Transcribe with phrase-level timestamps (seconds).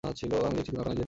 [0.03, 0.97] আমি দেখছি তুমি ওখানে যেতে চাও।